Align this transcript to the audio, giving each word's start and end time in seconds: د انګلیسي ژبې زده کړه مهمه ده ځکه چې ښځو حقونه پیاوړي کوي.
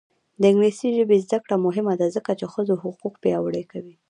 د 0.41 0.43
انګلیسي 0.51 0.89
ژبې 0.97 1.17
زده 1.25 1.37
کړه 1.43 1.55
مهمه 1.65 1.93
ده 1.99 2.07
ځکه 2.15 2.31
چې 2.39 2.45
ښځو 2.53 2.73
حقونه 2.81 3.17
پیاوړي 3.23 3.63
کوي. 3.71 3.95